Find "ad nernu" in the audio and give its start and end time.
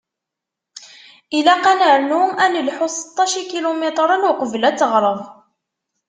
1.71-2.21